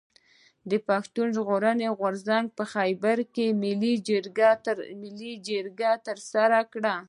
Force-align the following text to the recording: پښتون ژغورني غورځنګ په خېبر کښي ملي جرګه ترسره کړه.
پښتون 0.87 1.27
ژغورني 1.35 1.87
غورځنګ 1.99 2.45
په 2.57 2.63
خېبر 2.73 3.17
کښي 3.35 3.47
ملي 5.05 5.33
جرګه 5.79 5.91
ترسره 6.07 6.59
کړه. 6.73 6.95